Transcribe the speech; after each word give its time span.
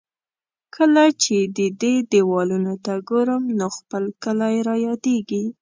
کله 0.75 1.03
چې 1.23 1.35
د 1.57 1.59
دې 1.81 1.95
دېوالونو 2.11 2.73
ته 2.85 2.93
ګورم، 3.09 3.43
نو 3.59 3.67
خپل 3.77 4.03
کلی 4.23 4.55
را 4.67 4.75
یادېږي. 4.87 5.43